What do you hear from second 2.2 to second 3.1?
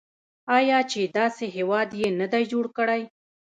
دی جوړ کړی؟